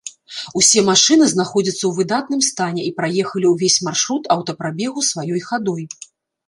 [0.59, 5.83] Усе машыны знаходзяцца ў выдатным стане і праехалі ўвесь маршрут аўтапрабегу сваёй хадой.